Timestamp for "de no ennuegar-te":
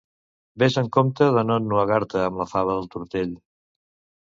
1.35-2.25